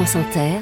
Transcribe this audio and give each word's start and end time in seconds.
France 0.00 0.16
Inter, 0.16 0.60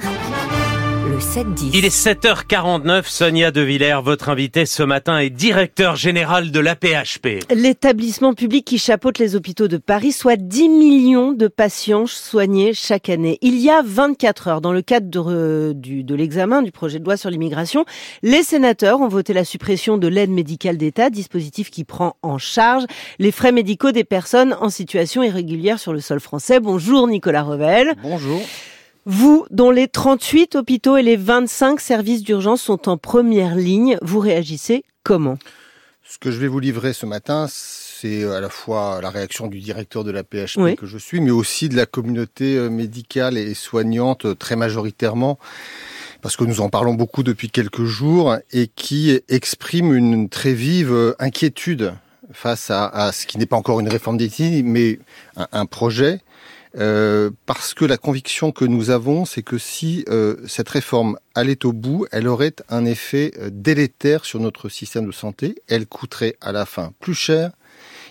le 1.08 1.18
7-10. 1.18 1.70
Il 1.72 1.84
est 1.84 1.96
7h49, 1.96 3.04
Sonia 3.04 3.52
De 3.52 3.60
Villers, 3.60 4.00
votre 4.02 4.30
invité 4.30 4.66
ce 4.66 4.82
matin 4.82 5.20
est 5.20 5.30
directeur 5.30 5.94
général 5.94 6.50
de 6.50 6.58
l'APHP. 6.58 7.44
L'établissement 7.54 8.34
public 8.34 8.64
qui 8.64 8.78
chapeaute 8.78 9.20
les 9.20 9.36
hôpitaux 9.36 9.68
de 9.68 9.76
Paris, 9.76 10.10
soit 10.10 10.34
10 10.34 10.68
millions 10.68 11.30
de 11.30 11.46
patients 11.46 12.06
soignés 12.08 12.74
chaque 12.74 13.08
année. 13.08 13.38
Il 13.40 13.60
y 13.60 13.70
a 13.70 13.80
24 13.84 14.48
heures, 14.48 14.60
dans 14.60 14.72
le 14.72 14.82
cadre 14.82 15.08
de 15.72 16.14
l'examen 16.16 16.62
du 16.62 16.72
projet 16.72 16.98
de 16.98 17.04
loi 17.04 17.16
sur 17.16 17.30
l'immigration, 17.30 17.84
les 18.24 18.42
sénateurs 18.42 19.00
ont 19.00 19.06
voté 19.06 19.34
la 19.34 19.44
suppression 19.44 19.98
de 19.98 20.08
l'aide 20.08 20.30
médicale 20.30 20.78
d'État, 20.78 21.10
dispositif 21.10 21.70
qui 21.70 21.84
prend 21.84 22.16
en 22.22 22.38
charge 22.38 22.86
les 23.20 23.30
frais 23.30 23.52
médicaux 23.52 23.92
des 23.92 24.02
personnes 24.02 24.56
en 24.60 24.68
situation 24.68 25.22
irrégulière 25.22 25.78
sur 25.78 25.92
le 25.92 26.00
sol 26.00 26.18
français. 26.18 26.58
Bonjour 26.58 27.06
Nicolas 27.06 27.44
Revel. 27.44 27.94
Bonjour. 28.02 28.40
Vous, 29.10 29.46
dont 29.50 29.70
les 29.70 29.88
38 29.88 30.54
hôpitaux 30.56 30.98
et 30.98 31.02
les 31.02 31.16
25 31.16 31.80
services 31.80 32.22
d'urgence 32.22 32.60
sont 32.60 32.90
en 32.90 32.98
première 32.98 33.54
ligne, 33.54 33.96
vous 34.02 34.18
réagissez 34.18 34.84
comment? 35.02 35.38
Ce 36.06 36.18
que 36.18 36.30
je 36.30 36.36
vais 36.36 36.46
vous 36.46 36.60
livrer 36.60 36.92
ce 36.92 37.06
matin, 37.06 37.46
c'est 37.48 38.24
à 38.24 38.38
la 38.42 38.50
fois 38.50 39.00
la 39.00 39.08
réaction 39.08 39.46
du 39.46 39.60
directeur 39.60 40.04
de 40.04 40.10
la 40.10 40.24
PHP 40.24 40.58
Oui. 40.58 40.76
que 40.76 40.84
je 40.84 40.98
suis, 40.98 41.22
mais 41.22 41.30
aussi 41.30 41.70
de 41.70 41.76
la 41.76 41.86
communauté 41.86 42.56
euh, 42.58 42.68
médicale 42.68 43.38
et 43.38 43.54
soignante 43.54 44.26
euh, 44.26 44.34
très 44.34 44.56
majoritairement, 44.56 45.38
parce 46.20 46.36
que 46.36 46.44
nous 46.44 46.60
en 46.60 46.68
parlons 46.68 46.92
beaucoup 46.92 47.22
depuis 47.22 47.48
quelques 47.48 47.84
jours, 47.84 48.36
et 48.52 48.66
qui 48.66 49.18
exprime 49.30 49.94
une 49.94 50.28
très 50.28 50.52
vive 50.52 50.92
euh, 50.92 51.14
inquiétude 51.18 51.94
face 52.30 52.70
à, 52.70 52.86
à 52.88 53.12
ce 53.12 53.26
qui 53.26 53.38
n'est 53.38 53.46
pas 53.46 53.56
encore 53.56 53.80
une 53.80 53.88
réforme 53.88 54.18
d'éthique, 54.18 54.66
mais 54.66 54.98
un, 55.38 55.48
un 55.52 55.64
projet. 55.64 56.20
Euh, 56.78 57.30
parce 57.46 57.74
que 57.74 57.84
la 57.84 57.96
conviction 57.96 58.52
que 58.52 58.64
nous 58.64 58.90
avons, 58.90 59.24
c'est 59.24 59.42
que 59.42 59.58
si 59.58 60.04
euh, 60.08 60.36
cette 60.46 60.68
réforme 60.68 61.18
allait 61.34 61.64
au 61.66 61.72
bout, 61.72 62.06
elle 62.12 62.28
aurait 62.28 62.54
un 62.68 62.84
effet 62.84 63.32
euh, 63.38 63.50
délétère 63.52 64.24
sur 64.24 64.38
notre 64.40 64.68
système 64.68 65.06
de 65.06 65.12
santé. 65.12 65.56
Elle 65.66 65.86
coûterait 65.86 66.36
à 66.40 66.52
la 66.52 66.66
fin 66.66 66.92
plus 67.00 67.14
cher 67.14 67.50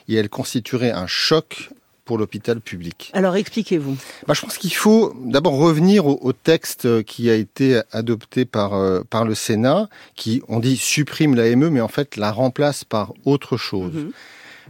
et 0.10 0.16
elle 0.16 0.30
constituerait 0.30 0.92
un 0.92 1.08
choc 1.08 1.70
pour 2.08 2.18
l'hôpital 2.18 2.62
public. 2.62 3.12
Alors 3.14 3.36
expliquez-vous. 3.36 3.98
Bah, 4.26 4.34
je 4.34 4.42
pense 4.42 4.58
qu'il 4.58 4.74
faut 4.74 5.14
d'abord 5.26 5.58
revenir 5.58 6.08
au, 6.08 6.18
au 6.22 6.34
texte 6.34 7.04
qui 7.04 7.30
a 7.30 7.36
été 7.36 7.82
adopté 7.92 8.46
par, 8.46 8.74
euh, 8.74 9.02
par 9.08 9.26
le 9.26 9.36
Sénat, 9.36 9.90
qui, 10.16 10.42
on 10.48 10.60
dit, 10.60 10.78
supprime 10.78 11.36
l'AME, 11.36 11.70
mais 11.70 11.82
en 11.82 11.90
fait 11.90 12.16
la 12.16 12.32
remplace 12.32 12.86
par 12.86 13.14
autre 13.26 13.58
chose. 13.58 13.94
Mhm. 13.94 14.12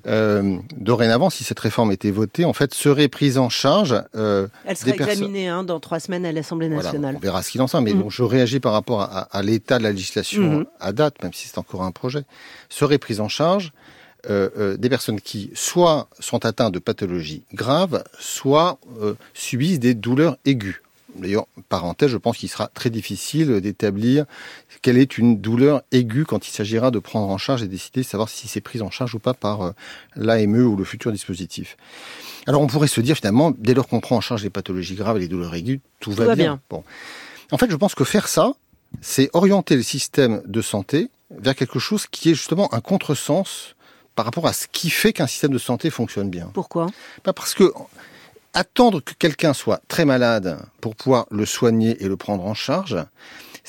Euh, 0.07 0.57
dorénavant, 0.77 1.29
si 1.29 1.43
cette 1.43 1.59
réforme 1.59 1.91
était 1.91 2.11
votée, 2.11 2.45
en 2.45 2.53
fait, 2.53 2.73
serait 2.73 3.09
prise 3.09 3.37
en 3.37 3.49
charge 3.49 4.01
euh, 4.15 4.47
Elle 4.65 4.77
sera 4.77 4.91
des 4.91 5.03
examinée 5.03 5.47
hein, 5.49 5.63
dans 5.63 5.79
trois 5.81 5.99
semaines 5.99 6.25
à 6.25 6.31
l'Assemblée 6.31 6.67
voilà, 6.69 6.83
nationale. 6.83 7.15
on 7.17 7.19
verra 7.19 7.43
ce 7.43 7.51
qu'il 7.51 7.61
en 7.61 7.67
sort, 7.67 7.81
mais 7.81 7.93
Mhm. 7.93 8.01
bon, 8.03 8.09
je 8.09 8.23
réagis 8.23 8.59
par 8.61 8.71
rapport 8.71 9.01
à, 9.01 9.27
à 9.31 9.41
l'état 9.41 9.77
de 9.79 9.83
la 9.83 9.91
législation 9.91 10.59
Mhm. 10.59 10.65
à 10.79 10.93
date, 10.93 11.21
même 11.23 11.33
si 11.33 11.47
c'est 11.47 11.57
encore 11.57 11.83
un 11.83 11.91
projet, 11.91 12.23
serait 12.69 12.97
prise 12.99 13.19
en 13.19 13.27
charge 13.27 13.73
euh, 14.29 14.49
euh, 14.57 14.77
des 14.77 14.89
personnes 14.89 15.21
qui 15.21 15.51
soit 15.53 16.09
sont 16.19 16.43
atteintes 16.45 16.73
de 16.73 16.79
pathologies 16.79 17.43
graves, 17.53 18.03
soit 18.19 18.79
euh, 19.01 19.13
subissent 19.33 19.79
des 19.79 19.93
douleurs 19.93 20.37
aiguës. 20.43 20.81
D'ailleurs, 21.17 21.47
parenthèse, 21.69 22.09
je 22.09 22.17
pense 22.17 22.37
qu'il 22.37 22.49
sera 22.49 22.67
très 22.67 22.89
difficile 22.89 23.61
d'établir 23.61 24.25
quelle 24.81 24.97
est 24.97 25.17
une 25.17 25.39
douleur 25.39 25.81
aiguë 25.91 26.25
quand 26.25 26.47
il 26.47 26.51
s'agira 26.51 26.91
de 26.91 26.99
prendre 26.99 27.27
en 27.29 27.37
charge 27.37 27.63
et 27.63 27.67
décider 27.67 28.01
de 28.01 28.05
savoir 28.05 28.29
si 28.29 28.47
c'est 28.47 28.61
pris 28.61 28.81
en 28.81 28.91
charge 28.91 29.15
ou 29.15 29.19
pas 29.19 29.33
par 29.33 29.61
euh, 29.61 29.71
l'AME 30.15 30.65
ou 30.65 30.75
le 30.75 30.83
futur 30.83 31.11
dispositif. 31.11 31.77
Alors 32.45 32.61
on 32.61 32.67
pourrait 32.67 32.87
se 32.87 33.01
dire 33.01 33.15
finalement, 33.15 33.51
dès 33.57 33.73
lors 33.73 33.87
qu'on 33.87 33.99
prend 33.99 34.17
en 34.17 34.21
charge 34.21 34.43
les 34.43 34.49
pathologies 34.49 34.95
graves 34.95 35.17
et 35.17 35.21
les 35.21 35.27
douleurs 35.27 35.53
aiguës, 35.55 35.79
tout, 35.99 36.11
va, 36.11 36.25
va 36.25 36.35
bien. 36.35 36.43
bien. 36.43 36.61
Bon. 36.69 36.83
En 37.51 37.57
fait, 37.57 37.69
je 37.69 37.75
pense 37.75 37.95
que 37.95 38.03
faire 38.03 38.27
ça, 38.27 38.53
c'est 39.01 39.29
orienter 39.33 39.75
le 39.75 39.83
système 39.83 40.41
de 40.45 40.61
santé 40.61 41.09
vers 41.31 41.55
quelque 41.55 41.79
chose 41.79 42.07
qui 42.07 42.31
est 42.31 42.35
justement 42.35 42.73
un 42.73 42.79
contresens 42.79 43.75
par 44.15 44.25
rapport 44.25 44.47
à 44.47 44.53
ce 44.53 44.67
qui 44.71 44.89
fait 44.89 45.13
qu'un 45.13 45.27
système 45.27 45.51
de 45.51 45.57
santé 45.57 45.89
fonctionne 45.89 46.29
bien. 46.29 46.49
Pourquoi? 46.53 46.87
Pas 47.23 47.33
parce 47.33 47.53
que 47.53 47.71
attendre 48.53 49.01
que 49.01 49.13
quelqu'un 49.13 49.53
soit 49.53 49.81
très 49.87 50.05
malade 50.05 50.59
pour 50.81 50.95
pouvoir 50.95 51.27
le 51.31 51.45
soigner 51.45 52.03
et 52.03 52.07
le 52.07 52.17
prendre 52.17 52.45
en 52.45 52.53
charge, 52.53 52.97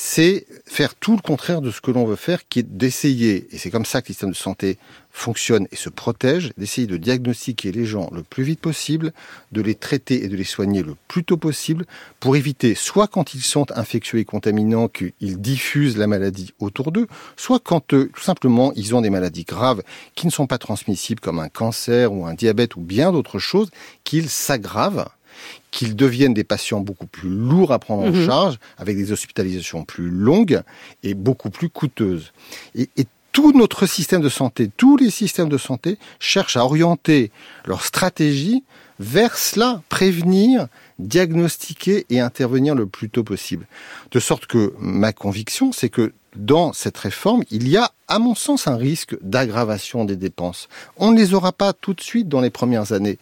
c'est 0.01 0.47
faire 0.65 0.95
tout 0.95 1.17
le 1.17 1.21
contraire 1.21 1.61
de 1.61 1.73
ce 1.73 1.81
que 1.81 1.91
l'on 1.91 2.05
veut 2.05 2.15
faire, 2.15 2.47
qui 2.49 2.61
est 2.61 2.77
d'essayer, 2.77 3.49
et 3.51 3.59
c'est 3.59 3.73
comme 3.73 3.85
ça 3.85 4.01
que 4.01 4.07
le 4.07 4.13
système 4.13 4.31
de 4.31 4.37
santé 4.37 4.79
fonctionne 5.11 5.67
et 5.73 5.77
se 5.77 5.89
protège, 5.89 6.53
d'essayer 6.57 6.87
de 6.87 6.97
diagnostiquer 6.97 7.73
les 7.73 7.85
gens 7.85 8.09
le 8.15 8.23
plus 8.23 8.45
vite 8.45 8.61
possible, 8.61 9.13
de 9.51 9.61
les 9.61 9.75
traiter 9.75 10.25
et 10.25 10.29
de 10.29 10.37
les 10.37 10.45
soigner 10.45 10.85
le 10.85 10.95
plus 11.09 11.25
tôt 11.25 11.37
possible, 11.37 11.85
pour 12.21 12.37
éviter, 12.37 12.77
soit 12.77 13.09
quand 13.09 13.35
ils 13.35 13.43
sont 13.43 13.67
infectieux 13.73 14.21
et 14.21 14.25
contaminants, 14.25 14.87
qu'ils 14.87 15.41
diffusent 15.41 15.97
la 15.97 16.07
maladie 16.07 16.55
autour 16.61 16.93
d'eux, 16.93 17.09
soit 17.37 17.59
quand 17.59 17.93
euh, 17.93 18.09
tout 18.15 18.23
simplement 18.23 18.73
ils 18.77 18.95
ont 18.95 19.01
des 19.01 19.11
maladies 19.11 19.43
graves 19.43 19.83
qui 20.15 20.29
ne 20.29 20.33
sont 20.33 20.47
pas 20.47 20.59
transmissibles, 20.59 21.19
comme 21.19 21.41
un 21.41 21.49
cancer 21.49 22.13
ou 22.13 22.25
un 22.25 22.35
diabète 22.35 22.77
ou 22.77 22.81
bien 22.81 23.11
d'autres 23.11 23.41
choses, 23.41 23.71
qu'ils 24.05 24.29
s'aggravent 24.29 25.09
qu'ils 25.71 25.97
deviennent 25.97 26.35
des 26.35 26.45
patients 26.45 26.81
beaucoup 26.81 27.07
plus 27.07 27.29
lourds 27.29 27.73
à 27.73 27.79
prendre 27.79 28.05
en 28.05 28.11
Mhm. 28.13 28.27
charge, 28.27 28.59
avec 28.79 28.97
des 28.97 29.13
hospitalisations 29.13 29.85
plus 29.85 30.09
longues 30.11 30.63
et 31.03 31.15
beaucoup 31.15 31.51
plus 31.51 31.69
coûteuses. 31.69 32.33
Et, 32.75 32.89
et 32.97 33.07
tout 33.33 33.53
notre 33.53 33.87
système 33.87 34.21
de 34.23 34.29
santé, 34.29 34.71
tous 34.77 34.97
les 34.97 35.11
systèmes 35.11 35.49
de 35.49 35.59
santé 35.59 35.99
cherchent 36.19 36.57
à 36.57 36.65
orienter 36.65 37.31
leur 37.67 37.85
stratégie 37.85 38.65
vers 38.99 39.37
cela, 39.39 39.83
prévenir, 39.89 40.67
diagnostiquer 40.99 42.07
et 42.11 42.21
intervenir 42.21 42.75
le 42.75 42.87
plus 42.87 43.11
tôt 43.11 43.23
possible. 43.23 43.67
De 44.11 44.19
sorte 44.21 44.47
que 44.47 44.73
ma 44.81 45.13
conviction, 45.13 45.71
c'est 45.73 45.89
que 45.89 46.13
dans 46.37 46.73
cette 46.73 46.99
réforme, 46.99 47.43
il 47.51 47.69
y 47.69 47.77
a, 47.77 47.91
à 48.07 48.19
mon 48.19 48.35
sens, 48.35 48.67
un 48.69 48.77
risque 48.77 49.17
d'aggravation 49.23 50.05
des 50.05 50.17
dépenses. 50.17 50.69
On 50.97 51.11
ne 51.11 51.17
les 51.17 51.35
aura 51.35 51.53
pas 51.53 51.73
tout 51.73 51.95
de 51.95 52.01
suite 52.01 52.29
dans 52.29 52.41
les 52.41 52.51
premières 52.51 52.93
années, 52.93 53.19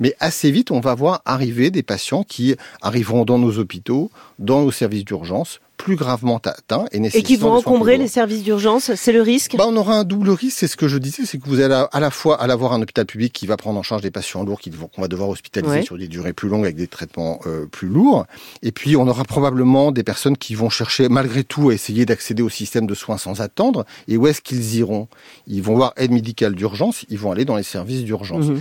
mais 0.00 0.14
assez 0.20 0.50
vite, 0.50 0.70
on 0.70 0.80
va 0.80 0.94
voir 0.94 1.22
arriver 1.24 1.70
des 1.70 1.82
patients 1.82 2.24
qui 2.24 2.56
arriveront 2.82 3.24
dans 3.24 3.38
nos 3.38 3.58
hôpitaux, 3.58 4.10
dans 4.38 4.62
nos 4.62 4.70
services 4.72 5.04
d'urgence, 5.04 5.60
plus 5.76 5.94
gravement 5.94 6.38
atteints 6.38 6.86
et 6.90 6.96
Et 6.96 7.00
nécessitant 7.00 7.26
qui 7.28 7.36
vont 7.36 7.52
encombrer 7.52 7.98
les 7.98 8.08
services 8.08 8.42
d'urgence, 8.42 8.92
c'est 8.96 9.12
le 9.12 9.22
risque? 9.22 9.54
Bah, 9.56 9.64
on 9.68 9.76
aura 9.76 9.94
un 9.94 10.02
double 10.02 10.30
risque, 10.30 10.58
c'est 10.58 10.66
ce 10.66 10.76
que 10.76 10.88
je 10.88 10.98
disais, 10.98 11.24
c'est 11.24 11.38
que 11.38 11.48
vous 11.48 11.60
allez 11.60 11.84
à 11.92 12.00
la 12.00 12.10
fois 12.10 12.42
à 12.42 12.50
avoir 12.50 12.72
un 12.72 12.82
hôpital 12.82 13.06
public 13.06 13.32
qui 13.32 13.46
va 13.46 13.56
prendre 13.56 13.78
en 13.78 13.84
charge 13.84 14.02
des 14.02 14.10
patients 14.10 14.42
lourds 14.42 14.60
qu'on 14.60 15.02
va 15.02 15.06
devoir 15.06 15.28
hospitaliser 15.28 15.72
Ouais. 15.72 15.82
sur 15.84 15.96
des 15.96 16.08
durées 16.08 16.32
plus 16.32 16.48
longues 16.48 16.64
avec 16.64 16.74
des 16.74 16.88
traitements 16.88 17.38
euh, 17.46 17.66
plus 17.66 17.86
lourds, 17.86 18.26
et 18.62 18.72
puis 18.72 18.96
on 18.96 19.06
aura 19.06 19.22
probablement 19.22 19.92
des 19.92 20.02
personnes 20.02 20.36
qui 20.36 20.56
vont 20.56 20.68
chercher 20.68 21.08
malgré 21.08 21.44
tout 21.44 21.68
à 21.70 21.74
essayer 21.74 22.04
d'accéder 22.06 22.42
système 22.48 22.86
de 22.86 22.94
soins 22.94 23.18
sans 23.18 23.40
attendre. 23.40 23.84
Et 24.06 24.16
où 24.16 24.26
est-ce 24.26 24.40
qu'ils 24.40 24.76
iront? 24.76 25.08
Ils 25.46 25.62
vont 25.62 25.74
voir 25.74 25.92
aide 25.96 26.10
médicale 26.10 26.54
d'urgence, 26.54 27.04
ils 27.08 27.18
vont 27.18 27.32
aller 27.32 27.44
dans 27.44 27.56
les 27.56 27.62
services 27.62 28.04
d'urgence. 28.04 28.46
Mhm. 28.46 28.60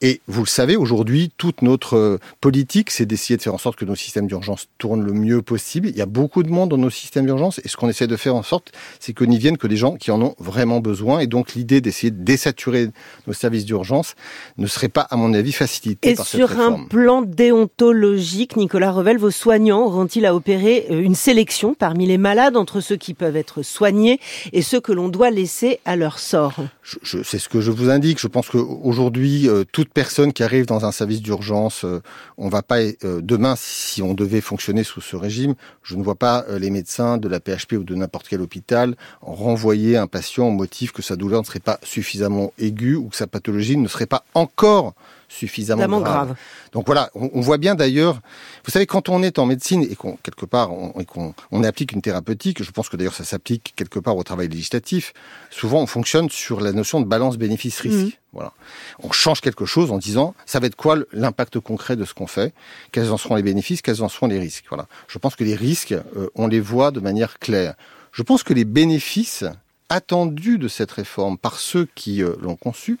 Et 0.00 0.20
vous 0.28 0.42
le 0.42 0.48
savez, 0.48 0.76
aujourd'hui, 0.76 1.30
toute 1.38 1.62
notre 1.62 1.94
euh, 1.96 2.18
politique, 2.40 2.90
c'est 2.90 3.06
d'essayer 3.06 3.36
de 3.36 3.42
faire 3.42 3.54
en 3.54 3.58
sorte 3.58 3.76
que 3.78 3.84
nos 3.84 3.94
systèmes 3.94 4.26
d'urgence 4.26 4.66
tournent 4.78 5.02
le 5.02 5.12
mieux 5.12 5.40
possible. 5.40 5.88
Il 5.88 5.96
y 5.96 6.02
a 6.02 6.06
beaucoup 6.06 6.42
de 6.42 6.50
monde 6.50 6.70
dans 6.70 6.76
nos 6.78 6.90
systèmes 6.90 7.24
d'urgence, 7.26 7.60
et 7.64 7.68
ce 7.68 7.76
qu'on 7.76 7.88
essaie 7.88 8.06
de 8.06 8.16
faire 8.16 8.34
en 8.34 8.42
sorte, 8.42 8.72
c'est 9.00 9.12
que 9.14 9.24
n'y 9.24 9.38
viennent 9.38 9.56
que 9.56 9.66
des 9.66 9.76
gens 9.76 9.96
qui 9.96 10.10
en 10.10 10.20
ont 10.20 10.34
vraiment 10.38 10.80
besoin. 10.80 11.20
Et 11.20 11.26
donc, 11.26 11.54
l'idée 11.54 11.80
d'essayer 11.80 12.10
de 12.10 12.22
désaturer 12.22 12.88
nos 13.26 13.32
services 13.32 13.64
d'urgence 13.64 14.14
ne 14.58 14.66
serait 14.66 14.88
pas, 14.88 15.02
à 15.02 15.16
mon 15.16 15.32
avis, 15.32 15.52
facilitée 15.52 16.10
Et 16.10 16.14
par 16.14 16.26
cette 16.26 16.38
sur 16.40 16.60
un 16.60 16.84
plan 16.84 17.22
déontologique, 17.22 18.56
Nicolas 18.56 18.92
Revel, 18.92 19.18
vos 19.18 19.30
soignants 19.30 19.84
auront-ils 19.86 20.26
à 20.26 20.34
opérer 20.34 20.86
euh, 20.90 21.00
une 21.00 21.14
sélection 21.14 21.74
parmi 21.74 22.06
les 22.06 22.18
malades 22.18 22.56
entre 22.56 22.80
ceux 22.80 22.96
qui 22.96 23.14
peuvent 23.14 23.36
être 23.36 23.62
soignés 23.62 24.20
et 24.52 24.62
ceux 24.62 24.80
que 24.80 24.92
l'on 24.92 25.08
doit 25.08 25.30
laisser 25.30 25.80
à 25.84 25.96
leur 25.96 26.18
sort? 26.18 26.54
Je, 26.82 26.96
je- 27.02 27.22
c'est 27.22 27.38
ce 27.38 27.48
que 27.48 27.60
je 27.60 27.70
vous 27.70 27.90
indique. 27.90 28.20
Je 28.20 28.28
pense 28.28 28.48
qu'aujourd'hui, 28.48 29.48
euh, 29.48 29.64
toute 29.84 29.92
personne 29.92 30.32
qui 30.32 30.42
arrive 30.42 30.64
dans 30.64 30.86
un 30.86 30.92
service 30.92 31.20
d'urgence, 31.20 31.84
euh, 31.84 32.00
on 32.38 32.48
va 32.48 32.62
pas 32.62 32.78
euh, 32.78 33.20
demain, 33.20 33.54
si 33.54 34.00
on 34.00 34.14
devait 34.14 34.40
fonctionner 34.40 34.82
sous 34.82 35.02
ce 35.02 35.14
régime, 35.14 35.54
je 35.82 35.94
ne 35.96 36.02
vois 36.02 36.14
pas 36.14 36.46
euh, 36.48 36.58
les 36.58 36.70
médecins 36.70 37.18
de 37.18 37.28
la 37.28 37.38
PHP 37.38 37.74
ou 37.74 37.84
de 37.84 37.94
n'importe 37.94 38.26
quel 38.26 38.40
hôpital 38.40 38.96
renvoyer 39.20 39.98
un 39.98 40.06
patient 40.06 40.48
au 40.48 40.52
motif 40.52 40.92
que 40.92 41.02
sa 41.02 41.16
douleur 41.16 41.42
ne 41.42 41.46
serait 41.46 41.60
pas 41.60 41.78
suffisamment 41.82 42.54
aiguë 42.58 42.96
ou 42.96 43.08
que 43.10 43.16
sa 43.16 43.26
pathologie 43.26 43.76
ne 43.76 43.86
serait 43.86 44.06
pas 44.06 44.24
encore 44.32 44.94
suffisamment 45.34 46.00
grave. 46.00 46.26
grave. 46.28 46.36
Donc 46.72 46.86
voilà, 46.86 47.10
on, 47.14 47.30
on 47.34 47.40
voit 47.40 47.58
bien 47.58 47.74
d'ailleurs, 47.74 48.20
vous 48.64 48.70
savez, 48.70 48.86
quand 48.86 49.08
on 49.08 49.22
est 49.22 49.38
en 49.38 49.46
médecine 49.46 49.82
et 49.82 49.96
qu'on 49.96 50.16
quelque 50.22 50.46
part 50.46 50.72
on, 50.72 50.98
et 51.00 51.04
qu'on 51.04 51.34
on 51.50 51.64
applique 51.64 51.92
une 51.92 52.02
thérapeutique, 52.02 52.62
je 52.62 52.70
pense 52.70 52.88
que 52.88 52.96
d'ailleurs 52.96 53.14
ça 53.14 53.24
s'applique 53.24 53.74
quelque 53.76 53.98
part 53.98 54.16
au 54.16 54.22
travail 54.22 54.48
législatif. 54.48 55.12
Souvent, 55.50 55.80
on 55.80 55.86
fonctionne 55.86 56.30
sur 56.30 56.60
la 56.60 56.72
notion 56.72 57.00
de 57.00 57.06
balance 57.06 57.36
bénéfice-risque. 57.36 58.06
Mhm. 58.06 58.12
Voilà, 58.32 58.52
on 59.00 59.12
change 59.12 59.40
quelque 59.40 59.64
chose 59.64 59.92
en 59.92 59.98
disant 59.98 60.34
ça 60.44 60.58
va 60.58 60.66
être 60.66 60.74
quoi 60.74 60.96
l'impact 61.12 61.60
concret 61.60 61.94
de 61.94 62.04
ce 62.04 62.14
qu'on 62.14 62.26
fait, 62.26 62.52
quels 62.90 63.12
en 63.12 63.16
seront 63.16 63.36
les 63.36 63.44
bénéfices, 63.44 63.80
quels 63.80 64.02
en 64.02 64.08
seront 64.08 64.26
les 64.26 64.40
risques. 64.40 64.64
Voilà, 64.68 64.86
je 65.06 65.18
pense 65.18 65.36
que 65.36 65.44
les 65.44 65.54
risques, 65.54 65.92
euh, 65.92 66.28
on 66.34 66.48
les 66.48 66.60
voit 66.60 66.90
de 66.90 66.98
manière 67.00 67.38
claire. 67.38 67.74
Je 68.10 68.22
pense 68.22 68.42
que 68.42 68.52
les 68.52 68.64
bénéfices 68.64 69.44
attendus 69.88 70.58
de 70.58 70.68
cette 70.68 70.90
réforme 70.90 71.38
par 71.38 71.58
ceux 71.58 71.86
qui 71.94 72.22
euh, 72.22 72.34
l'ont 72.40 72.56
conçue, 72.56 72.98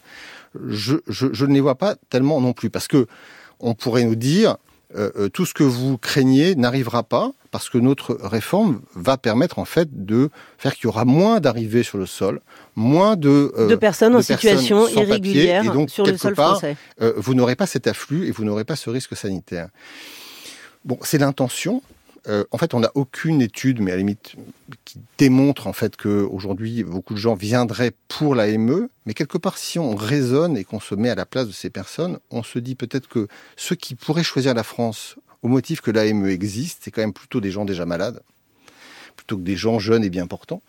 je, 0.68 0.96
je, 1.08 1.26
je 1.32 1.46
ne 1.46 1.54
les 1.54 1.60
vois 1.60 1.76
pas 1.76 1.96
tellement 2.10 2.40
non 2.40 2.52
plus. 2.52 2.70
Parce 2.70 2.88
que 2.88 3.06
on 3.60 3.74
pourrait 3.74 4.04
nous 4.04 4.16
dire, 4.16 4.56
euh, 4.96 5.10
euh, 5.16 5.28
tout 5.28 5.44
ce 5.44 5.54
que 5.54 5.64
vous 5.64 5.98
craignez 5.98 6.54
n'arrivera 6.54 7.02
pas 7.02 7.32
parce 7.50 7.68
que 7.68 7.78
notre 7.78 8.16
réforme 8.22 8.80
va 8.94 9.16
permettre 9.16 9.58
en 9.58 9.64
fait 9.64 10.04
de 10.04 10.30
faire 10.56 10.74
qu'il 10.74 10.84
y 10.84 10.86
aura 10.86 11.04
moins 11.04 11.40
d'arrivées 11.40 11.82
sur 11.82 11.98
le 11.98 12.06
sol, 12.06 12.40
moins 12.76 13.16
de, 13.16 13.52
euh, 13.58 13.66
de 13.68 13.74
personnes 13.74 14.14
en 14.14 14.22
situation 14.22 14.88
irrégulière 14.88 15.64
et 15.64 15.68
donc, 15.68 15.90
sur 15.90 16.06
le 16.06 16.16
sol 16.16 16.34
part, 16.34 16.58
français. 16.58 16.76
vous 17.16 17.34
n'aurez 17.34 17.56
pas 17.56 17.66
cet 17.66 17.88
afflux 17.88 18.26
et 18.28 18.30
vous 18.30 18.44
n'aurez 18.44 18.64
pas 18.64 18.76
ce 18.76 18.88
risque 18.88 19.16
sanitaire. 19.16 19.68
Bon, 20.84 20.98
c'est 21.02 21.18
l'intention. 21.18 21.82
Euh, 22.26 22.44
en 22.50 22.58
fait, 22.58 22.74
on 22.74 22.80
n'a 22.80 22.90
aucune 22.94 23.42
étude, 23.42 23.80
mais 23.80 23.90
à 23.92 23.94
la 23.94 23.98
limite, 23.98 24.34
qui 24.84 24.98
démontre 25.18 25.66
en 25.66 25.72
fait 25.72 25.96
que 25.96 26.08
aujourd'hui 26.08 26.82
beaucoup 26.82 27.14
de 27.14 27.18
gens 27.18 27.34
viendraient 27.34 27.92
pour 28.08 28.34
l'AME. 28.34 28.88
Mais 29.06 29.14
quelque 29.14 29.36
part, 29.36 29.58
si 29.58 29.78
on 29.78 29.94
raisonne 29.94 30.56
et 30.56 30.64
qu'on 30.64 30.80
se 30.80 30.94
met 30.94 31.10
à 31.10 31.14
la 31.14 31.26
place 31.26 31.46
de 31.46 31.52
ces 31.52 31.70
personnes, 31.70 32.18
on 32.30 32.42
se 32.42 32.58
dit 32.58 32.74
peut-être 32.74 33.08
que 33.08 33.28
ceux 33.56 33.74
qui 33.74 33.94
pourraient 33.94 34.24
choisir 34.24 34.54
la 34.54 34.62
France 34.62 35.16
au 35.42 35.48
motif 35.48 35.82
que 35.82 35.90
l'AME 35.90 36.26
existe, 36.26 36.80
c'est 36.82 36.90
quand 36.90 37.02
même 37.02 37.12
plutôt 37.12 37.40
des 37.40 37.50
gens 37.50 37.66
déjà 37.66 37.84
malades, 37.84 38.22
plutôt 39.16 39.36
que 39.36 39.42
des 39.42 39.56
gens 39.56 39.78
jeunes 39.78 40.04
et 40.04 40.10
bien 40.10 40.26
portants. 40.26 40.62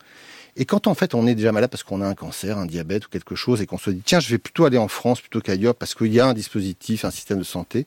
Et 0.56 0.64
quand 0.64 0.86
en 0.86 0.94
fait 0.94 1.14
on 1.14 1.26
est 1.26 1.34
déjà 1.34 1.52
malade 1.52 1.70
parce 1.70 1.82
qu'on 1.82 2.00
a 2.00 2.06
un 2.06 2.14
cancer, 2.14 2.58
un 2.58 2.66
diabète 2.66 3.06
ou 3.06 3.08
quelque 3.08 3.34
chose, 3.34 3.62
et 3.62 3.66
qu'on 3.66 3.78
se 3.78 3.90
dit 3.90 4.02
tiens, 4.04 4.20
je 4.20 4.28
vais 4.28 4.38
plutôt 4.38 4.66
aller 4.66 4.78
en 4.78 4.88
France 4.88 5.20
plutôt 5.20 5.40
qu'ailleurs 5.40 5.74
parce 5.74 5.94
qu'il 5.94 6.12
y 6.12 6.20
a 6.20 6.26
un 6.26 6.34
dispositif, 6.34 7.04
un 7.04 7.10
système 7.10 7.38
de 7.38 7.44
santé, 7.44 7.86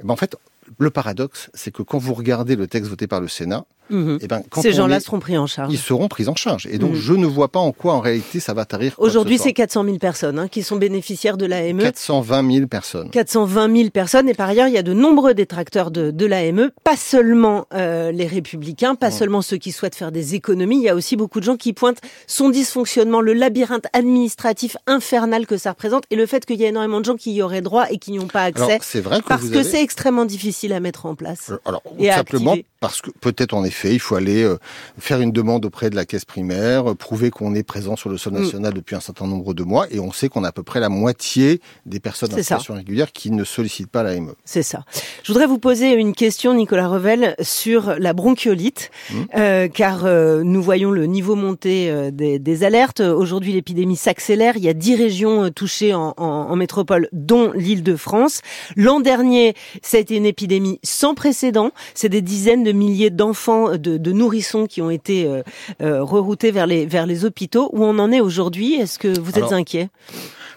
eh 0.00 0.04
ben 0.04 0.10
en 0.10 0.16
fait 0.16 0.36
le 0.78 0.90
paradoxe, 0.90 1.50
c'est 1.54 1.70
que 1.70 1.82
quand 1.82 1.98
vous 1.98 2.14
regardez 2.14 2.56
le 2.56 2.66
texte 2.66 2.90
voté 2.90 3.06
par 3.06 3.20
le 3.20 3.28
Sénat, 3.28 3.64
Mhm. 3.90 4.18
Eh 4.22 4.26
ben, 4.26 4.42
Ces 4.60 4.72
gens-là 4.72 5.00
seront 5.00 5.20
pris 5.20 5.38
en 5.38 5.46
charge. 5.46 5.72
Ils 5.72 5.78
seront 5.78 6.08
pris 6.08 6.28
en 6.28 6.34
charge. 6.34 6.66
Et 6.70 6.78
donc, 6.78 6.92
mhm. 6.92 6.96
je 6.96 7.12
ne 7.14 7.26
vois 7.26 7.48
pas 7.48 7.60
en 7.60 7.72
quoi, 7.72 7.94
en 7.94 8.00
réalité, 8.00 8.40
ça 8.40 8.54
va 8.54 8.64
tarir. 8.64 8.94
Aujourd'hui, 8.98 9.38
c'est 9.38 9.52
400 9.52 9.84
000 9.84 9.98
personnes 9.98 10.38
hein, 10.38 10.48
qui 10.48 10.62
sont 10.62 10.76
bénéficiaires 10.76 11.36
de 11.36 11.46
l'AME. 11.46 11.80
420 11.80 12.52
000 12.52 12.66
personnes. 12.66 13.10
420 13.10 13.76
000 13.76 13.90
personnes. 13.90 14.28
Et 14.28 14.34
par 14.34 14.48
ailleurs, 14.48 14.68
il 14.68 14.74
y 14.74 14.78
a 14.78 14.82
de 14.82 14.92
nombreux 14.92 15.34
détracteurs 15.34 15.90
de, 15.90 16.10
de 16.10 16.26
l'AME, 16.26 16.70
pas 16.84 16.96
seulement 16.96 17.66
euh, 17.74 18.12
les 18.12 18.26
républicains, 18.26 18.94
pas 18.94 19.10
seulement 19.10 19.42
ceux 19.42 19.56
qui 19.56 19.72
souhaitent 19.72 19.94
faire 19.94 20.12
des 20.12 20.34
économies. 20.34 20.76
Il 20.76 20.82
y 20.82 20.88
a 20.88 20.94
aussi 20.94 21.16
beaucoup 21.16 21.40
de 21.40 21.44
gens 21.44 21.56
qui 21.56 21.72
pointent 21.72 22.00
son 22.26 22.50
dysfonctionnement, 22.50 23.20
le 23.20 23.32
labyrinthe 23.32 23.86
administratif 23.92 24.76
infernal 24.86 25.46
que 25.46 25.56
ça 25.56 25.70
représente 25.70 26.04
et 26.10 26.16
le 26.16 26.26
fait 26.26 26.44
qu'il 26.44 26.60
y 26.60 26.64
a 26.64 26.68
énormément 26.68 27.00
de 27.00 27.04
gens 27.04 27.16
qui 27.16 27.32
y 27.32 27.42
auraient 27.42 27.62
droit 27.62 27.86
et 27.90 27.98
qui 27.98 28.12
n'y 28.12 28.18
ont 28.18 28.26
pas 28.26 28.44
accès. 28.44 28.78
C'est 28.82 29.00
vrai 29.00 29.20
que 29.20 29.26
parce 29.26 29.48
que 29.48 29.62
c'est 29.62 29.82
extrêmement 29.82 30.24
difficile 30.24 30.72
à 30.72 30.80
mettre 30.80 31.06
en 31.06 31.14
place. 31.14 31.50
Euh, 31.50 31.60
alors, 31.64 31.82
et 31.98 32.10
simplement 32.10 32.56
parce 32.80 33.02
que 33.02 33.10
peut-être 33.20 33.54
en 33.54 33.64
effet, 33.64 33.77
il 33.84 34.00
faut 34.00 34.16
aller 34.16 34.42
euh, 34.42 34.58
faire 34.98 35.20
une 35.20 35.32
demande 35.32 35.64
auprès 35.64 35.90
de 35.90 35.96
la 35.96 36.04
caisse 36.04 36.24
primaire, 36.24 36.90
euh, 36.90 36.94
prouver 36.94 37.30
qu'on 37.30 37.54
est 37.54 37.62
présent 37.62 37.96
sur 37.96 38.10
le 38.10 38.18
sol 38.18 38.32
mm. 38.34 38.40
national 38.40 38.74
depuis 38.74 38.96
un 38.96 39.00
certain 39.00 39.26
nombre 39.26 39.54
de 39.54 39.62
mois, 39.62 39.86
et 39.90 40.00
on 40.00 40.12
sait 40.12 40.28
qu'on 40.28 40.44
a 40.44 40.48
à 40.48 40.52
peu 40.52 40.62
près 40.62 40.80
la 40.80 40.88
moitié 40.88 41.60
des 41.86 42.00
personnes 42.00 42.32
en 42.32 42.36
situation 42.36 42.74
régulière 42.74 43.12
qui 43.12 43.30
ne 43.30 43.44
sollicitent 43.44 43.90
pas 43.90 44.02
l'AME. 44.02 44.32
C'est 44.44 44.62
ça. 44.62 44.84
Je 45.22 45.32
voudrais 45.32 45.46
vous 45.46 45.58
poser 45.58 45.92
une 45.92 46.14
question, 46.14 46.54
Nicolas 46.54 46.88
Revel, 46.88 47.34
sur 47.40 47.94
la 47.98 48.12
bronchiolite, 48.12 48.90
mm. 49.10 49.16
euh, 49.36 49.68
car 49.68 50.06
nous 50.44 50.62
voyons 50.62 50.90
le 50.90 51.06
niveau 51.06 51.34
monter 51.34 52.10
des, 52.12 52.64
alertes. 52.64 53.00
Aujourd'hui, 53.00 53.52
l'épidémie 53.52 53.96
s'accélère. 53.96 54.56
Il 54.56 54.64
y 54.64 54.68
a 54.68 54.74
dix 54.74 54.94
régions 54.94 55.50
touchées 55.50 55.94
en, 55.94 56.14
en 56.16 56.56
métropole, 56.56 57.08
dont 57.12 57.52
l'Île-de-France. 57.52 58.40
L'an 58.76 59.00
dernier, 59.00 59.54
ça 59.82 59.98
a 59.98 60.00
été 60.00 60.16
une 60.16 60.26
épidémie 60.26 60.80
sans 60.82 61.14
précédent. 61.14 61.70
C'est 61.94 62.08
des 62.08 62.22
dizaines 62.22 62.64
de 62.64 62.72
milliers 62.72 63.10
d'enfants, 63.10 63.67
de, 63.76 64.12
nourrissons 64.12 64.66
qui 64.66 64.80
ont 64.82 64.90
été 64.90 65.26
euh, 65.26 65.42
euh, 65.82 66.02
reroutés 66.02 66.50
vers 66.50 66.66
les, 66.66 66.86
vers 66.86 67.06
les 67.06 67.24
hôpitaux. 67.24 67.70
Où 67.72 67.84
on 67.84 67.98
en 67.98 68.10
est 68.12 68.20
aujourd'hui? 68.20 68.74
Est-ce 68.74 68.98
que 68.98 69.18
vous 69.18 69.38
êtes 69.38 69.52
inquiet? 69.52 69.90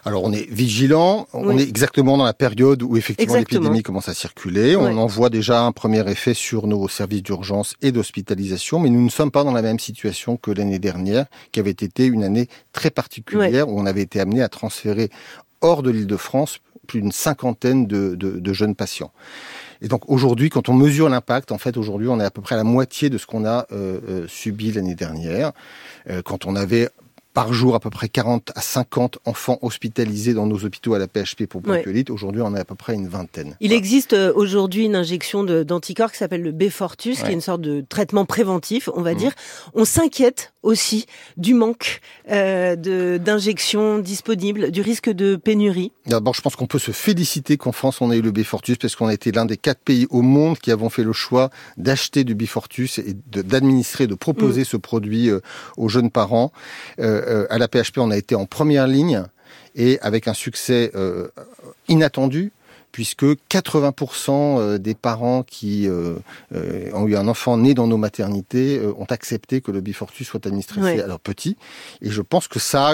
alors 0.04 0.24
on 0.24 0.34
est 0.34 0.50
vigilant, 0.50 1.28
on 1.34 1.58
est 1.58 1.68
exactement 1.68 2.18
dans 2.18 2.26
la 2.26 2.34
période 2.34 2.82
où 2.82 2.98
effectivement 2.98 3.36
l'épidémie 3.36 3.84
commence 3.84 4.10
à 4.10 4.14
circuler. 4.14 4.76
On 4.76 4.98
en 4.98 5.06
voit 5.06 5.30
déjà 5.30 5.62
un 5.64 5.72
premier 5.72 6.10
effet 6.10 6.34
sur 6.34 6.66
nos 6.66 6.88
services 6.88 7.22
d'urgence 7.22 7.76
et 7.82 7.92
d'hospitalisation, 7.92 8.80
mais 8.80 8.90
nous 8.90 9.04
ne 9.04 9.10
sommes 9.10 9.32
pas 9.32 9.44
dans 9.44 9.54
la 9.54 9.62
même 9.62 9.80
situation 9.80 10.38
que 10.38 10.50
l'année 10.50 10.80
dernière, 10.80 11.26
qui 11.52 11.60
avait 11.60 11.70
été 11.70 12.06
une 12.06 12.24
année 12.24 12.48
très 12.74 12.90
particulière 12.90 13.70
où 13.70 13.80
on 13.80 13.86
avait 13.86 14.02
été 14.02 14.20
amené 14.20 14.42
à 14.42 14.50
transférer 14.50 15.10
hors 15.62 15.84
de 15.84 15.92
l'Île-de-France 15.92 16.60
plus 16.88 17.02
d'une 17.02 17.12
cinquantaine 17.12 17.86
de, 17.86 18.16
de, 18.16 18.40
de 18.40 18.54
jeunes 18.54 18.76
patients. 18.76 19.12
Et 19.82 19.88
donc 19.88 20.10
aujourd'hui, 20.10 20.50
quand 20.50 20.70
on 20.70 20.74
mesure 20.74 21.10
l'impact, 21.10 21.52
en 21.52 21.58
fait, 21.58 21.78
aujourd'hui, 21.78 22.08
on 22.08 22.20
est 22.20 22.24
à 22.24 22.32
peu 22.32 22.42
près 22.42 22.56
à 22.56 22.58
la 22.58 22.64
moitié 22.64 23.10
de 23.10 23.18
ce 23.18 23.26
qu'on 23.26 23.46
a 23.46 23.66
euh, 23.72 24.00
euh, 24.08 24.28
subi 24.28 24.72
l'année 24.72 24.96
dernière. 24.96 25.52
Euh, 26.10 26.22
quand 26.22 26.46
on 26.46 26.56
avait 26.56 26.90
par 27.34 27.54
jour 27.54 27.76
à 27.76 27.80
peu 27.80 27.90
près 27.90 28.10
40 28.10 28.52
à 28.56 28.62
50 28.62 29.20
enfants 29.26 29.58
hospitalisés 29.62 30.34
dans 30.34 30.46
nos 30.46 30.66
hôpitaux 30.66 30.94
à 30.94 31.00
la 31.00 31.08
PHP 31.08 31.46
pour 31.46 31.62
bronchiolite. 31.62 32.10
Aujourd'hui, 32.10 32.42
on 32.42 32.56
est 32.56 32.60
à 32.60 32.66
peu 32.66 32.76
près 32.76 32.94
une 32.94 33.08
vingtaine. 33.08 33.56
Il 33.60 33.74
existe 33.74 34.14
euh, 34.14 34.34
aujourd'hui 34.36 34.86
une 34.86 34.96
injection 34.96 35.44
d'anticorps 35.44 36.12
qui 36.12 36.18
s'appelle 36.18 36.42
le 36.42 36.52
Befortus, 36.52 37.22
qui 37.22 37.30
est 37.30 37.34
une 37.34 37.42
sorte 37.42 37.62
de 37.62 37.84
traitement 37.88 38.26
préventif, 38.26 38.90
on 38.96 39.02
va 39.02 39.14
mmh. 39.14 39.18
dire. 39.18 39.32
On 39.74 39.86
s'inquiète 39.86 40.51
aussi 40.64 41.06
du 41.38 41.54
manque 41.54 42.02
euh, 42.30 42.76
d'injections 43.18 44.00
disponibles, 44.00 44.72
du 44.72 44.82
risque 44.82 45.10
de 45.10 45.36
pénurie. 45.36 45.92
D'abord, 46.06 46.34
je 46.34 46.42
pense 46.42 46.56
qu'on 46.56 46.68
peut 46.68 46.80
se 46.80 46.92
féliciter 46.92 47.58
qu'en 47.58 47.72
France, 47.72 48.02
on 48.02 48.12
ait 48.12 48.18
eu 48.18 48.22
le 48.22 48.32
Befortus, 48.32 48.78
parce 48.78 48.96
qu'on 48.96 49.08
a 49.08 49.14
été 49.14 49.32
l'un 49.32 49.46
des 49.46 49.58
quatre 49.58 49.82
pays 49.82 50.08
au 50.10 50.22
monde 50.22 50.60
qui 50.60 50.72
avons 50.72 50.90
fait 50.90 51.04
le 51.04 51.14
choix 51.14 51.50
d'acheter 51.78 52.24
du 52.24 52.36
Befortus 52.36 53.00
et 53.00 53.16
d'administrer, 53.28 54.08
de, 54.08 54.16
proposer 54.16 54.62
mmh. 54.62 54.66
ce 54.66 54.78
produit 54.78 55.30
euh, 55.30 55.40
aux 55.78 55.90
jeunes 55.90 56.12
parents. 56.12 56.52
Euh, 57.00 57.22
euh, 57.28 57.48
à 57.50 57.58
la 57.58 57.68
PHP, 57.68 57.98
on 57.98 58.12
a 58.12 58.18
été 58.18 58.36
en 58.36 58.46
première 58.46 58.88
ligne 58.88 59.24
et 59.76 60.00
avec 60.02 60.28
un 60.28 60.34
succès 60.34 60.92
euh, 60.96 61.30
inattendu 61.88 62.52
puisque 62.92 63.24
80% 63.24 64.30
euh, 64.32 64.78
des 64.78 64.96
parents 64.96 65.44
qui 65.44 65.88
ont 66.94 67.08
eu 67.08 67.16
un 67.16 67.28
enfant 67.28 67.58
né 67.58 67.74
dans 67.74 67.88
nos 67.88 67.98
maternités 67.98 68.82
ont 68.98 69.06
accepté 69.10 69.62
que 69.62 69.72
le 69.72 69.82
bifortus 69.82 70.28
soit 70.28 70.46
administré 70.46 71.00
à 71.00 71.08
leurs 71.08 71.20
petits. 71.20 71.58
Et 72.02 72.10
je 72.10 72.22
pense 72.22 72.48
que 72.48 72.60
ça, 72.60 72.94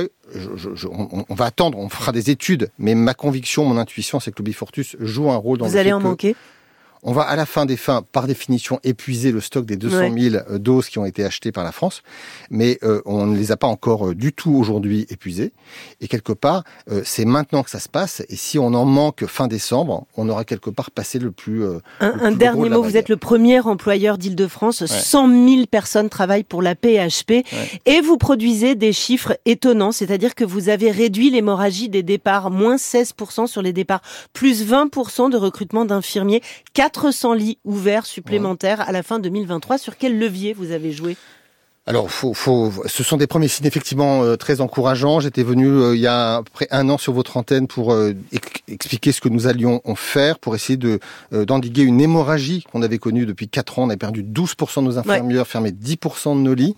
on, 1.30 1.36
va 1.36 1.46
attendre, 1.46 1.78
on 1.78 1.90
fera 1.90 2.12
des 2.12 2.30
études, 2.30 2.70
mais 2.78 2.96
ma 2.96 3.14
conviction, 3.14 3.66
mon 3.66 3.78
intuition, 3.78 4.20
c'est 4.20 4.32
que 4.32 4.40
le 4.40 4.46
bifortus 4.46 4.96
joue 5.00 5.32
un 5.32 5.38
rôle 5.38 5.58
dans 5.58 5.68
Vous 5.68 5.78
allez 5.78 5.94
en 5.94 6.00
manquer 6.00 6.36
on 7.04 7.14
va 7.14 7.24
à 7.24 7.36
la 7.36 7.46
fin 7.46 7.66
des 7.66 7.78
fins, 7.78 8.04
par 8.12 8.28
définition, 8.28 8.80
épuiser 8.84 9.32
le 9.32 9.42
stock 9.42 9.66
des 9.66 9.78
200 9.78 10.14
000 10.18 10.36
euh, 10.36 10.58
doses 10.58 10.90
qui 10.90 11.00
ont 11.00 11.06
été 11.06 11.24
achetées 11.24 11.52
par 11.52 11.64
la 11.64 11.72
France, 11.72 12.02
mais 12.50 12.80
euh, 12.84 13.02
on 13.06 13.26
ne 13.26 13.38
les 13.38 13.52
a 13.52 13.58
pas 13.58 13.68
encore 13.68 14.10
euh, 14.10 14.16
du 14.16 14.34
tout 14.34 14.54
aujourd'hui 14.54 15.06
épuisées. 15.10 15.52
Et 16.02 16.08
quelque 16.08 16.34
part, 16.34 16.64
c'est 17.04 17.26
maintenant 17.26 17.64
que 17.64 17.70
ça 17.70 17.80
se 17.80 17.90
passe. 17.90 18.22
Et 18.30 18.36
si 18.36 18.58
on 18.58 18.74
en 18.74 18.86
manque 18.86 19.26
fin 19.26 19.48
décembre, 19.48 20.06
on 20.16 20.30
aura 20.30 20.46
quelque 20.46 20.70
part 20.70 20.92
passé 20.92 21.20
le 21.20 21.32
plus. 21.32 21.64
un, 22.00 22.32
dernier 22.32 22.70
mot, 22.70 22.82
vous 22.82 22.98
êtes 22.98 23.10
le 23.10 23.18
premier 23.18 23.60
employeur 23.60 24.18
d'Île-de-France. 24.18 24.86
100 24.86 25.28
000 25.28 25.66
personnes 25.70 26.10
travaillent 26.10 26.44
pour 26.44 26.62
la 26.62 26.76
PHP 26.76 27.46
et 27.86 28.02
vous 28.02 28.18
produisez 28.18 28.76
des 28.76 28.94
chiffres 28.94 29.38
étonnants, 29.46 29.92
c'est-à-dire 29.92 30.36
que 30.36 30.46
vous 30.46 30.70
avez 30.70 30.92
réduit 30.92 31.30
l'hémorragie 31.30 31.90
des 31.90 32.04
départs, 32.04 32.52
moins 32.52 32.76
16% 32.76 33.48
sur 33.48 33.62
les 33.62 33.74
départs, 33.74 34.02
plus 34.34 34.66
20% 34.66 35.30
de 35.30 35.38
recrutement 35.38 35.86
d'infirmiers, 35.86 36.42
400 36.90 37.34
lits 37.34 37.58
ouverts 37.66 38.06
supplémentaires 38.06 38.80
à 38.82 38.94
la 38.94 39.04
fin 39.04 39.20
2023. 39.20 39.78
Sur 39.78 39.98
quel 39.98 40.18
levier 40.18 40.54
vous 40.54 40.72
avez 40.72 40.94
joué? 40.94 41.18
Alors, 41.86 42.10
faut, 42.10 42.34
faut, 42.34 42.72
ce 42.86 43.04
sont 43.04 43.18
des 43.18 43.28
premiers 43.28 43.48
signes 43.48 43.66
effectivement 43.66 44.24
euh, 44.24 44.36
très 44.36 44.60
encourageants. 44.60 45.20
J'étais 45.20 45.44
venu 45.44 45.68
euh, 45.68 45.96
il 45.96 46.02
y 46.02 46.08
a 46.08 46.38
à 46.38 46.44
peu 46.44 46.52
près 46.52 46.68
un 46.72 46.90
an 46.90 46.98
sur 46.98 47.14
votre 47.14 47.38
antenne 47.38 47.68
pour 47.68 47.94
euh, 47.94 48.14
expliquer 48.68 49.12
ce 49.12 49.22
que 49.22 49.30
nous 49.30 49.48
allions 49.48 49.82
en 49.86 49.96
faire 49.96 50.40
pour 50.40 50.56
essayer 50.56 50.78
de 50.78 51.00
d'endiguer 51.32 51.84
une 51.84 52.02
hémorragie 52.02 52.66
qu'on 52.72 52.82
avait 52.82 52.98
connue 52.98 53.26
depuis 53.26 53.48
quatre 53.50 53.80
ans. 53.80 53.84
On 53.84 53.90
a 53.90 53.98
perdu 53.98 54.24
12% 54.24 54.82
de 54.82 54.86
nos 54.86 54.98
infirmières, 54.98 55.48
fermé 55.48 55.72
10% 55.72 56.36
de 56.36 56.42
nos 56.42 56.54
lits. 56.54 56.76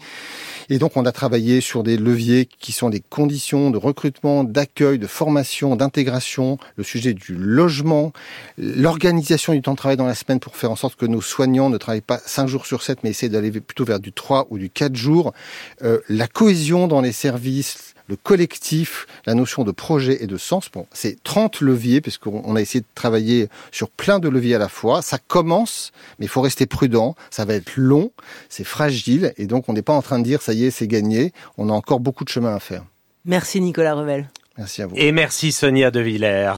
Et 0.71 0.77
donc, 0.77 0.97
on 0.97 1.05
a 1.05 1.11
travaillé 1.11 1.61
sur 1.61 1.81
des 1.81 1.97
leviers 1.97 2.45
qui 2.45 2.71
sont 2.71 2.89
des 2.89 2.99
conditions 2.99 3.71
de 3.71 3.77
recrutement, 3.77 4.43
d'accueil, 4.43 4.99
de 4.99 5.07
formation, 5.07 5.75
d'intégration, 5.75 6.59
le 6.75 6.83
sujet 6.83 7.15
du 7.15 7.35
logement, 7.35 8.13
l'organisation 8.57 9.53
du 9.53 9.63
temps 9.63 9.71
de 9.71 9.77
travail 9.77 9.97
dans 9.97 10.05
la 10.05 10.13
semaine 10.13 10.39
pour 10.39 10.55
faire 10.55 10.69
en 10.69 10.75
sorte 10.75 10.95
que 10.95 11.07
nos 11.07 11.21
soignants 11.21 11.71
ne 11.71 11.77
travaillent 11.77 12.01
pas 12.01 12.19
5 12.23 12.47
jours 12.47 12.67
sur 12.67 12.83
7, 12.83 12.99
mais 13.03 13.09
essaient 13.09 13.29
d'aller 13.29 13.51
plutôt 13.51 13.83
vers 13.83 13.99
du 13.99 14.13
3 14.13 14.45
ou 14.51 14.59
du 14.59 14.69
4 14.69 14.95
jours, 14.95 15.33
euh, 15.81 15.99
la 16.07 16.27
cohésion 16.27 16.87
dans 16.87 17.01
les 17.01 17.13
services, 17.13 17.95
le 18.09 18.15
collectif, 18.15 19.05
la 19.25 19.35
notion 19.35 19.63
de 19.63 19.71
projet 19.71 20.23
et 20.23 20.27
de 20.27 20.37
sens. 20.37 20.69
Bon, 20.71 20.87
c'est 20.91 21.21
30 21.23 21.61
leviers, 21.61 22.01
puisqu'on 22.01 22.55
a 22.55 22.61
essayé 22.61 22.81
de 22.81 22.85
travailler 22.95 23.49
sur 23.71 23.89
plein 23.89 24.19
de 24.19 24.27
leviers 24.27 24.55
à 24.55 24.59
la 24.59 24.67
fois. 24.67 25.01
Ça 25.01 25.19
commence, 25.19 25.91
mais 26.17 26.25
il 26.25 26.29
faut 26.29 26.41
rester 26.41 26.65
prudent. 26.65 27.15
Ça 27.29 27.45
va 27.45 27.53
être 27.53 27.73
long, 27.77 28.11
c'est 28.49 28.63
fragile, 28.63 29.33
et 29.37 29.45
donc 29.45 29.69
on 29.69 29.73
n'est 29.73 29.83
pas 29.83 29.93
en 29.93 30.01
train 30.01 30.17
de 30.17 30.23
dire 30.23 30.41
ça 30.41 30.53
y 30.53 30.65
est, 30.65 30.71
c'est 30.71 30.87
gagné. 30.87 31.33
On 31.57 31.69
a 31.69 31.73
encore 31.73 31.99
beaucoup 31.99 32.23
de 32.23 32.29
chemin 32.29 32.55
à 32.55 32.59
faire. 32.59 32.83
Merci 33.25 33.61
Nicolas 33.61 33.93
Revel. 33.93 34.27
Merci 34.57 34.81
à 34.81 34.87
vous. 34.87 34.95
Et 34.97 35.11
merci 35.11 35.51
Sonia 35.51 35.91
De 35.91 35.99
Villers. 35.99 36.47